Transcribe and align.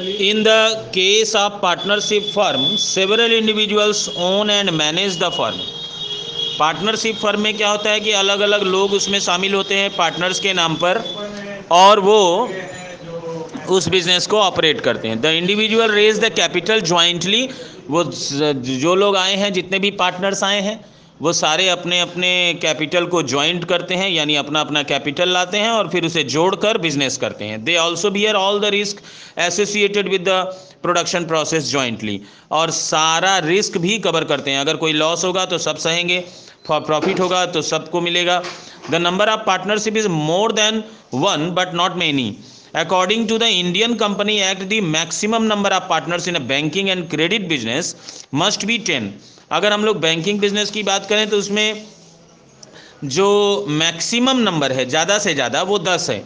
In 0.00 0.42
the 0.42 0.88
case 0.92 1.34
of 1.34 1.60
partnership 1.60 2.24
firm, 2.32 2.78
several 2.78 3.30
individuals 3.30 4.08
own 4.16 4.48
and 4.48 4.74
manage 4.74 5.18
the 5.18 5.30
firm. 5.30 5.58
Partnership 6.58 7.16
firm 7.16 7.40
में 7.40 7.56
क्या 7.56 7.68
होता 7.70 7.90
है 7.90 8.00
कि 8.00 8.12
अलग 8.12 8.40
अलग 8.40 8.62
लोग 8.62 8.92
उसमें 8.92 9.18
शामिल 9.20 9.54
होते 9.54 9.74
हैं 9.74 9.90
पार्टनर्स 9.96 10.40
के 10.40 10.52
नाम 10.52 10.74
पर 10.76 11.02
और 11.72 12.00
वो 12.00 12.18
उस 13.76 13.88
बिज़नेस 13.88 14.26
को 14.26 14.40
ऑपरेट 14.40 14.80
करते 14.80 15.08
हैं 15.08 15.20
the 15.20 15.32
individual 15.40 15.90
raise 15.90 16.18
the 16.20 16.32
capital 16.36 16.80
jointly 16.92 17.48
वो 17.90 18.04
जो 18.04 18.94
लोग 18.94 19.16
आए 19.16 19.34
हैं 19.36 19.52
जितने 19.52 19.78
भी 19.78 19.90
पार्टनर्स 20.02 20.44
आए 20.44 20.60
हैं 20.60 20.78
वो 21.20 21.32
सारे 21.32 21.68
अपने 21.68 22.00
अपने 22.00 22.58
कैपिटल 22.62 23.06
को 23.06 23.22
ज्वाइंट 23.22 23.64
करते 23.64 23.94
हैं, 23.94 24.08
यानी 24.10 24.34
अपना 24.36 24.60
अपना 24.60 24.82
कैपिटल 24.82 25.28
लाते 25.28 25.58
हैं 25.58 25.70
और 25.70 25.88
फिर 25.88 26.04
उसे 26.04 26.22
जोड़कर 26.24 26.78
बिज़नेस 26.78 27.16
करते 27.16 27.44
हैं। 27.44 27.62
They 27.64 27.76
also 27.76 28.10
bear 28.10 28.34
all 28.34 28.60
the 28.60 28.64
risk 28.74 29.02
associated 29.38 30.08
with 30.08 30.28
the 30.28 30.42
production 30.82 31.24
process 31.24 31.70
jointly 31.70 32.20
और 32.50 32.70
सारा 32.72 33.36
रिस्क 33.40 33.78
भी 33.78 33.98
कवर 33.98 34.24
करते 34.24 34.50
हैं। 34.50 34.60
अगर 34.60 34.76
कोई 34.76 34.92
लॉस 34.92 35.24
होगा 35.24 35.44
तो 35.46 35.58
सब 35.58 35.76
सहेंगे 35.78 36.18
प्रॉफिट 36.68 37.20
होगा 37.20 37.44
तो 37.46 37.62
सबको 37.62 38.00
मिलेगा। 38.00 38.42
The 38.90 38.94
number 38.96 39.28
of 39.28 39.40
partnership 39.46 39.96
is 39.96 40.08
more 40.08 40.52
than 40.52 40.82
one 41.14 41.50
but 41.50 41.74
not 41.74 41.96
many 41.96 42.36
According 42.72 43.26
to 43.26 43.36
the 43.36 43.48
Indian 43.48 43.98
Company 43.98 44.42
Act, 44.42 44.68
the 44.68 44.80
maximum 44.80 45.48
number 45.48 45.70
of 45.70 45.88
partners 45.88 46.28
in 46.28 46.36
a 46.36 46.40
banking 46.40 46.90
and 46.90 47.10
credit 47.10 47.48
business 47.48 47.94
must 48.32 48.64
be 48.66 48.78
10. 48.78 49.10
अगर 49.52 49.72
हम 49.72 49.84
लोग 49.84 50.00
banking 50.00 50.38
business 50.40 50.70
की 50.70 50.82
बात 50.82 51.08
करें 51.08 51.28
तो 51.30 51.38
उसमें 51.38 51.86
जो 53.04 53.26
maximum 53.68 54.38
number 54.38 54.72
है 54.72 54.84
ज़्यादा 54.88 55.18
से 55.18 55.34
ज़्यादा 55.34 55.62
वो 55.62 55.78
दस 55.78 56.08
है। 56.10 56.22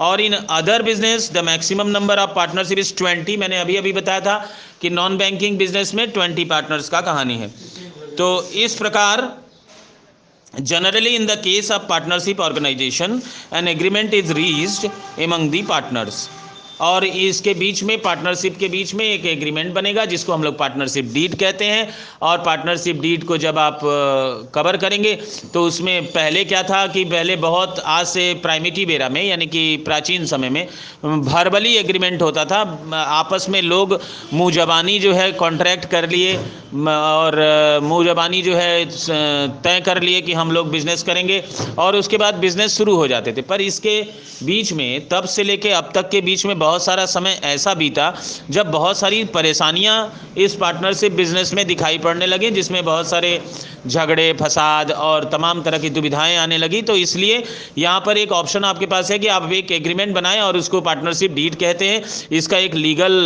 और 0.00 0.20
in 0.20 0.32
other 0.32 0.82
business 0.82 1.30
the 1.32 1.44
maximum 1.44 1.88
number 1.88 2.18
of 2.18 2.34
partnership 2.36 2.78
is 2.78 2.94
twenty 2.96 3.36
मैंने 3.36 3.58
अभी 3.58 3.76
अभी 3.76 3.92
बताया 3.92 4.20
था 4.20 4.36
कि 4.80 4.90
नॉन 4.90 5.16
बैंकिंग 5.18 5.58
बिज़नेस 5.58 5.94
में 5.94 6.10
ट्वेंटी 6.10 6.44
पार्टनर्स 6.52 6.88
का 6.88 7.00
कहानी 7.00 7.36
है। 7.38 7.48
तो 8.18 8.28
इस 8.64 8.74
प्रकार 8.74 9.20
Generally, 10.58 11.14
in 11.14 11.26
the 11.26 11.36
case 11.36 11.70
of 11.70 11.86
partnership 11.86 12.40
organization, 12.40 13.22
an 13.52 13.68
agreement 13.68 14.12
is 14.12 14.34
reached 14.34 14.84
among 15.16 15.50
the 15.50 15.62
partners. 15.62 16.39
और 16.80 17.04
इसके 17.04 17.54
बीच 17.54 17.82
में 17.82 17.96
पार्टनरशिप 18.02 18.56
के 18.58 18.68
बीच 18.68 18.94
में 18.94 19.04
एक 19.04 19.26
एग्रीमेंट 19.26 19.72
बनेगा, 19.74 20.04
जिसको 20.06 20.32
हम 20.32 20.42
लोग 20.42 20.58
पार्टनरशिप 20.58 21.10
डीड 21.14 21.34
कहते 21.38 21.64
हैं। 21.64 21.88
और 22.22 22.38
पार्टनरशिप 22.40 23.00
डीड 23.00 23.24
को 23.24 23.36
जब 23.38 23.58
आप 23.58 23.80
कवर 24.54 24.76
करेंगे 24.76 25.14
तो 25.54 25.62
उसमें 25.64 26.06
पहले 26.06 26.44
क्या 26.44 26.62
था 26.62 26.86
कि 26.86 27.04
पहले 27.06 27.36
बहुत 27.38 27.78
आज 27.80 28.06
से 28.06 28.32
प्राइमेटी 28.42 28.86
बेरा 28.86 29.08
में, 29.08 29.22
यानी 29.22 29.46
कि 29.46 29.76
प्राचीन 29.84 30.24
समय 30.26 30.50
में 30.50 30.66
भरबली 31.04 31.74
एग्रीमेंट 31.76 32.22
होता 32.22 32.44
था। 32.44 32.60
आपस 32.94 33.46
में 33.50 33.60
लोग 33.62 34.00
मुँह 34.32 34.52
जबानी 34.52 34.98
जो 34.98 35.12
है 35.12 35.30
कॉन्ट्रैक्ट 35.34 35.84
कर 35.90 36.08
लिए 36.08 36.34
और 36.36 37.38
मुँह 37.82 38.04
जबानी 38.06 38.42
जो 38.42 38.54
है 38.56 38.84
तय 39.62 39.80
कर 39.86 40.00
लिए 40.02 40.20
कि 40.20 40.32
हम 40.32 40.50
लोग 40.52 40.70
बिज़नेस 40.70 41.02
करेंगे, 41.02 41.42
और 41.78 41.96
उसके 41.96 42.16
बाद 42.18 42.34
बिज़नेस 42.38 42.76
शुरू 42.76 42.96
हो 42.96 43.06
जाते 43.08 43.32
थे। 43.32 43.42
पर 43.42 43.60
इसके 43.60 44.00
बीच 44.42 44.72
में, 44.72 45.08
तब 45.08 45.24
से 45.26 45.42
लेके 45.42 45.70
अब 45.72 45.90
तक 45.94 46.08
के 46.10 46.20
बीच 46.20 46.46
में 46.46 46.58
बहुत 46.58 46.69
सारा 46.78 47.04
समय 47.06 47.38
ऐसा 47.44 47.74
बीता 47.74 48.12
जब 48.50 48.70
बहुत 48.70 48.98
सारी 48.98 49.22
परेशानियाँ 49.30 49.96
इस 50.38 50.54
पार्टनरशिप 50.56 51.12
बिज़नेस 51.12 51.52
में 51.54 51.66
दिखाई 51.66 51.98
पड़ने 51.98 52.26
लगी, 52.26 52.50
जिसमें 52.50 52.84
बहुत 52.84 53.08
सारे 53.08 53.40
झगड़े, 53.86 54.32
फसाद 54.32 54.90
और 54.92 55.24
तमाम 55.24 55.62
तरह 55.62 55.78
की 55.78 55.90
दुविधाएँ 55.90 56.36
आने 56.36 56.58
लगी। 56.58 56.82
तो 56.82 56.96
इसलिए 56.96 57.42
यहाँ 57.78 58.00
पर 58.00 58.18
एक 58.18 58.32
ऑप्शन 58.32 58.64
आपके 58.64 58.86
पास 58.86 59.10
है 59.10 59.18
कि 59.18 59.26
आप 59.28 59.52
एक 59.52 59.72
एग्रीमेंट 59.72 60.14
बनाएँ 60.14 60.40
और 60.40 60.56
उसको 60.56 60.80
पार्टनरशिप 60.80 61.32
डीड 61.32 61.54
कहते 61.54 61.88
हैं। 61.88 62.02
इसका 62.32 62.58
एक 62.58 62.74
लीगल 62.74 63.18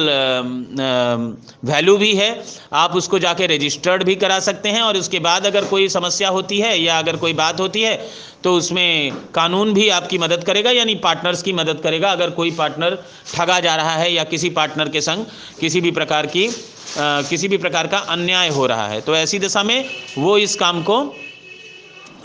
वैल्यू 1.64 1.96
भी 1.96 2.14
है। 2.14 2.30
आप 2.74 2.96
उसको 2.96 3.18
जाके 3.18 3.46
रजिस्टर्ड 3.46 4.02
भी 4.02 4.14
करा 4.16 4.38
सकते 4.40 4.68
हैं 4.68 4.82
और 4.82 4.96
उसके 4.96 5.18
बाद 5.20 5.46
अगर 5.46 5.64
कोई 5.64 5.88
समस्या 5.90 6.28
होती 6.28 6.58
है 6.60 6.78
या 6.80 6.98
अगर 6.98 7.16
कोई 7.16 7.32
बात 7.34 7.60
होती 7.60 7.82
है 7.82 7.96
तो 8.44 8.54
उसमें 8.54 9.12
कानून 9.34 9.72
भी 9.74 9.88
आपकी 9.88 10.18
मदद 10.18 10.42
करेगा, 10.44 10.70
यानी 10.70 10.94
पार्टनर्स 10.96 11.42
की 11.42 11.52
मदद 11.52 11.80
करेगा। 11.82 12.10
अगर 12.10 12.30
कोई 12.30 12.50
पार्टनर 12.50 12.96
ठगा 13.34 13.58
जा 13.60 13.74
रहा 13.76 13.94
है 13.96 14.12
या 14.12 14.24
किसी 14.24 14.50
पार्टनर 14.52 14.88
के 14.88 15.00
संग 15.00 15.24
किसी 15.60 15.80
भी 15.80 15.90
प्रकार 15.90 16.26
की 16.26 16.46
आ, 16.46 17.22
किसी 17.22 17.48
भी 17.48 17.56
प्रकार 17.58 17.86
का 17.86 17.98
अन्याय 17.98 18.48
हो 18.48 18.66
रहा 18.66 18.86
है। 18.88 19.00
तो 19.00 19.16
ऐसी 19.16 19.38
दशा 19.38 19.62
में 19.62 19.84
वो 20.18 20.36
इस 20.38 20.54
काम 20.56 20.82
को 20.82 21.02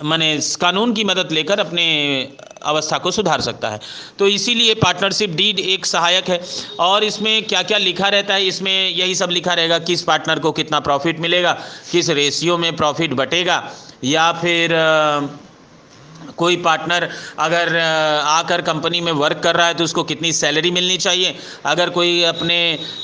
मैंने 0.04 0.38
कानून 0.62 0.94
की 0.94 1.04
मदद 1.04 1.32
लेकर 1.32 1.60
अपने 1.60 1.86
अवस्था 2.64 2.98
को 2.98 3.12
सुधार 3.12 3.42
सकता 3.42 3.70
है। 3.70 3.80
तो 4.20 4.28
इसीलिए 4.28 4.74
पार्टनरशिप 4.76 5.30
डीड 5.36 5.60
एक 5.60 5.86
सहायक 5.86 6.30
है 6.30 6.40
और 6.80 7.04
इसमें 7.04 7.44
क्या 7.44 7.62
क्या 7.64 7.78
लिखा 7.78 8.08
रहता 8.10 8.34
है? 8.34 8.48
इसमें 8.48 8.90
यही 8.90 9.16
सब 9.16 9.30
लिखा 9.30 9.54
रहेगा 9.54 9.80
किस 9.82 10.02
पार्टनर 10.04 10.40
को 10.40 10.52
कितना 10.52 10.80
प्रॉफिट 10.80 11.20
मिलेगा 11.20 11.58
किस 11.92 12.10
रेशियो 12.12 12.58
में 12.58 12.76
प्रॉफिट 12.76 13.14
बटेगा 13.14 13.64
या 14.04 14.32
फिर 14.32 14.76
कोई 16.38 16.56
पार्टनर 16.58 17.08
अगर 17.40 17.78
आकर 17.78 18.62
कंपनी 18.62 19.02
में 19.02 19.12
वर्क 19.14 19.40
कर 19.44 19.56
रहा 19.56 19.68
है 19.68 19.74
तो 19.74 19.84
उसको 19.84 20.04
कितनी 20.04 20.32
सैलरी 20.34 20.72
मिलनी 20.72 20.98
चाहिए? 20.98 21.36
अगर 21.66 21.90
कोई 21.90 22.22
अपने 22.24 22.58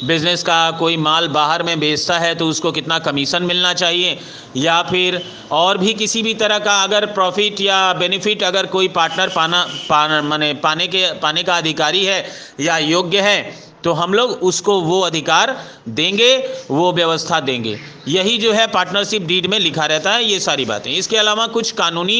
बिज़नेस 0.05 0.43
का 0.43 0.59
कोई 0.79 0.97
माल 0.97 1.27
बाहर 1.27 1.63
में 1.63 1.79
बेचता 1.79 2.17
है 2.19 2.33
तो 2.35 2.47
उसको 2.47 2.71
कितना 2.71 2.99
कमीशन 2.99 3.43
मिलना 3.43 3.73
चाहिए? 3.73 4.17
या 4.57 4.81
फिर 4.83 5.21
और 5.51 5.77
भी 5.77 5.93
किसी 5.93 6.21
भी 6.23 6.33
तरह 6.33 6.59
का 6.59 6.81
अगर 6.83 7.05
प्रॉफिट 7.13 7.61
या 7.61 7.93
बेनिफिट 7.93 8.43
अगर 8.43 8.65
कोई 8.67 8.87
पार्टनर 8.89 9.29
पाना 9.29 9.65
पाना, 9.89 10.21
माने 10.21 10.53
पाने 10.53 10.87
के, 10.87 11.11
पाने 11.13 11.43
का 11.43 11.57
अधिकारी 11.57 12.05
है 12.05 12.25
या 12.59 12.77
योग्य 12.77 13.21
है 13.21 13.39
तो 13.85 13.91
हम 13.93 14.13
लोग 14.13 14.31
उसको 14.43 14.79
वो 14.81 14.99
अधिकार 15.01 15.55
देंगे, 15.89 16.37
वो 16.71 16.91
व्यवस्था 16.93 17.39
देंगे। 17.39 17.77
यही 18.07 18.37
जो 18.37 18.51
है 18.53 18.65
पार्टनरशिप 18.67 19.25
डीड 19.27 19.45
में 19.45 19.57
लिखा 19.59 19.85
रहता 19.85 20.11
है, 20.11 20.23
ये 20.23 20.39
सारी 20.39 20.65
बातें। 20.65 20.91
इसके 20.91 21.17
अलावा 21.17 21.45
कुछ 21.47 21.71
कानूनी 21.71 22.19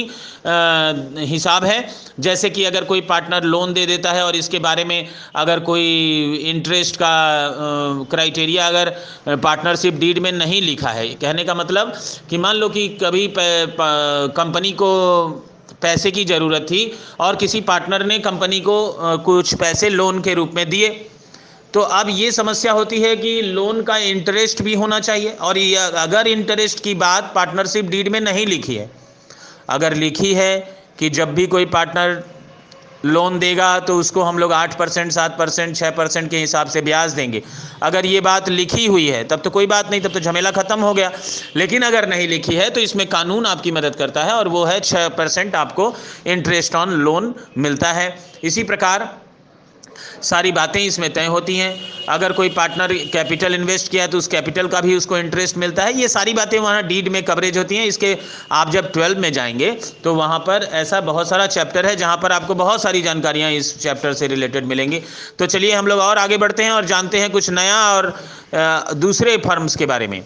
हिसाब 1.26 1.64
है। 1.66 1.88
जैसे 2.20 2.50
कि 2.50 2.64
अगर 2.64 2.84
कोई 2.84 3.02
पार्टनर 3.02 3.44
लोन 3.44 3.74
दे 3.74 3.86
देता 3.86 4.12
है 4.12 4.24
और 4.26 4.36
इसके 4.36 4.60
बारे 4.60 4.84
में 4.86 5.08
अगर 5.36 5.60
कोई 5.62 5.88
इंटरेस्ट 6.50 6.96
का 6.96 7.16
क्राइटेरिया 8.12 8.68
अगर 8.68 8.90
पार्टनरशिप 9.38 9.94
डीड 9.96 10.20
में 10.20 10.32
नहीं 10.32 10.62
लिखा 10.62 10.90
है। 10.90 11.08
कहने 11.16 11.44
का 11.44 11.56
मतलब 11.56 11.94
कि 12.30 12.38
मान 12.38 12.56
लो 12.56 12.70
कि 12.70 12.88
कभी 13.04 13.28
कंपनी 13.38 14.72
को 14.74 14.92
पैसे 15.82 16.12
की 16.12 16.24
ज़रूरत 16.26 16.62
थी 16.62 16.82
और 17.20 17.36
किसी 17.36 17.62
पार्टनर 17.64 18.06
ने 18.06 18.20
कंपनी 18.20 18.60
को 18.60 18.78
कुछ 19.26 19.54
पैसे 19.56 19.90
लोन 19.90 20.22
के 20.22 20.34
रूप 20.34 20.52
में 20.56 20.70
दिए। 20.70 20.90
तो 21.76 21.82
अब 21.82 22.10
ये 22.10 22.32
समस्या 22.32 22.72
होती 22.72 23.00
है 23.02 23.16
कि 23.16 23.42
लोन 23.44 23.82
का 23.84 23.96
इंटरेस्ट 24.10 24.62
भी 24.62 24.74
होना 24.76 25.00
चाहिए 25.00 25.32
और 25.42 25.58
अगर 25.98 26.28
इंटरेस्ट 26.28 26.84
की 26.84 26.94
बात 26.96 27.32
पार्टनरशिप 27.36 27.86
डीड 27.86 28.08
में 28.10 28.20
नहीं 28.22 28.46
लिखी 28.48 28.76
है, 28.76 28.90
अगर 29.70 29.94
लिखी 29.96 30.34
है 30.34 30.58
कि 31.00 31.10
जब 31.10 31.34
भी 31.36 31.48
कोई 31.48 31.66
पार्टनर 31.68 32.24
लोन 33.06 33.40
देगा 33.40 33.68
तो 33.80 33.98
उसको 33.98 34.22
हम 34.24 34.38
लोग 34.40 34.54
आठ 34.54 34.78
परसेंट, 34.78 35.12
सात 35.12 35.38
परसेंट 35.40 35.76
छः 35.76 35.90
परसेंट 35.92 36.30
के 36.30 36.38
हिसाब 36.38 36.68
से 36.68 36.82
ब्याज 36.82 37.14
देंगे। 37.14 37.42
अगर 37.84 38.06
ये 38.06 38.22
बात 38.22 38.50
लिखी 38.50 38.86
हुई 38.86 39.08
है, 39.08 39.24
तब 39.24 39.42
तो 39.42 39.50
कोई 39.50 39.68
बात 39.68 39.92
नहीं, 39.92 40.02
तब 40.02 40.14
तो 40.14 40.20
झमेला 40.22 40.52
ख़त्म 40.52 40.80
हो 40.80 40.94
गया। 40.94 41.12
लेकिन 41.56 41.82
अगर 41.82 42.08
नहीं 42.10 42.28
लिखी 42.28 42.56
है 42.56 42.70
तो 42.70 42.82
इसमें 42.82 43.08
कानून 43.10 43.46
आपकी 43.46 43.72
मदद 43.72 43.96
करता 43.96 44.24
है 44.24 44.34
और 44.34 44.48
वो 44.48 44.64
है 44.66 44.80
छः 44.82 45.08
परसेंट 45.18 45.56
आपको 45.58 45.94
इंटरेस्ट 46.28 46.76
ऑन 46.76 46.94
लोन 47.02 47.34
मिलता 47.58 47.92
है। 47.92 48.10
इसी 48.44 48.64
प्रकार 48.64 49.10
सारी 50.24 50.52
बातें 50.52 50.80
इसमें 50.80 51.12
तय 51.14 51.26
होती 51.28 51.58
हैं। 51.58 51.76
अगर 52.10 52.32
कोई 52.34 52.50
पार्टनर 52.52 52.94
कैपिटल 53.14 53.56
इन्वेस्ट 53.56 53.92
किया 53.92 54.04
है 54.04 54.10
तो 54.10 54.18
उस 54.18 54.28
कैपिटल 54.28 54.68
का 54.68 54.82
भी 54.82 54.96
उसको 54.96 55.18
इंटरेस्ट 55.18 55.58
मिलता 55.58 55.84
है। 55.84 55.94
ये 55.94 56.08
सारी 56.08 56.34
बातें 56.34 56.58
वहाँ 56.60 56.84
डीड 56.84 57.08
में 57.08 57.22
कवरेज 57.24 57.58
होती 57.58 57.76
हैं। 57.76 57.86
इसके 57.86 58.16
आप 58.52 58.72
जब 58.72 58.92
ट्वेल्व 58.92 59.20
में 59.20 59.32
जाएँगे 59.34 59.72
तो 60.04 60.14
वहाँ 60.16 60.40
पर 60.40 60.70
ऐसा 60.74 61.02
बहुत 61.04 61.30
सारा 61.30 61.48
चैप्टर 61.48 61.86
है, 61.86 61.96
जहाँ 61.96 62.18
पर 62.18 62.32
आपको 62.32 62.56
बहुत 62.56 62.82
सारी 62.82 63.02
जानकारियाँ 63.02 63.52
इस 63.54 63.78
चैप्टर 63.80 64.14
से 64.14 64.28
रिलेटेड 64.28 64.66
मिलेंगी। 64.66 65.02
तो 65.40 65.46
चलिए 65.48 65.74
हम 65.74 65.88
लोग 65.88 66.00
और 66.00 66.18
आगे 66.18 66.38
बढ़ते 66.38 66.64
हैं 66.64 66.72
और 66.72 66.86
जानते 66.86 67.20
हैं 67.20 67.30
कुछ 67.32 67.50
नया 67.50 67.78
और 67.92 68.14
दूसरे 68.96 69.38
फर्म्स 69.40 69.76
के 69.76 69.86
बारे 69.86 70.08
में। 70.08 70.24